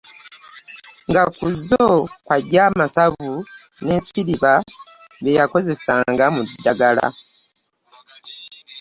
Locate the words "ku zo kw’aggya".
1.37-2.61